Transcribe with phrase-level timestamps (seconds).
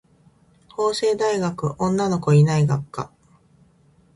[0.75, 3.11] 法政大学女の子いない学科